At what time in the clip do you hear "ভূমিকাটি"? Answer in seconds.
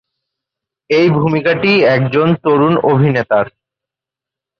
1.09-1.71